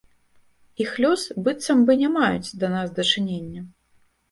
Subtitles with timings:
[0.85, 3.61] Іх лёс быццам бы не маюць да нас дачынення.